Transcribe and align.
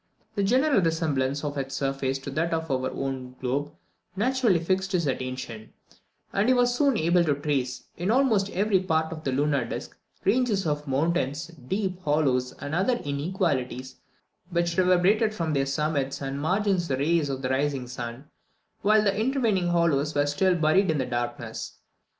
The 0.33 0.41
general 0.41 0.81
resemblance 0.81 1.43
of 1.43 1.59
its 1.59 1.75
surface 1.75 2.17
to 2.17 2.31
that 2.31 2.55
of 2.55 2.71
our 2.71 2.89
own 2.89 3.35
globe 3.39 3.71
naturally 4.15 4.57
fixed 4.59 4.93
his 4.93 5.05
attention; 5.05 5.73
and 6.33 6.47
he 6.47 6.55
was 6.55 6.73
soon 6.73 6.97
able 6.97 7.23
to 7.23 7.35
trace, 7.35 7.83
in 7.97 8.09
almost 8.09 8.49
every 8.49 8.79
part 8.79 9.11
of 9.13 9.23
the 9.23 9.31
lunar 9.31 9.63
disc, 9.63 9.95
ranges 10.25 10.65
of 10.65 10.87
mountains, 10.87 11.51
deep 11.67 12.01
hollows, 12.01 12.51
and 12.53 12.73
other 12.73 12.95
inequalities, 12.95 13.97
which 14.49 14.75
reverberated 14.75 15.35
from 15.35 15.53
their 15.53 15.67
summits 15.67 16.19
and 16.19 16.41
margins 16.41 16.87
the 16.87 16.97
rays 16.97 17.29
of 17.29 17.43
the 17.43 17.49
rising 17.49 17.87
sun, 17.87 18.25
while 18.81 19.03
the 19.03 19.15
intervening 19.15 19.67
hollows 19.67 20.15
were 20.15 20.25
still 20.25 20.55
buried 20.55 20.89
in 20.89 20.97
darkness. 21.11 21.75